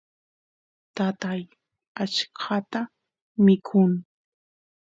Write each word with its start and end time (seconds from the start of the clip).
tatay 0.95 1.41
achkata 2.03 2.81
mikun 3.43 3.91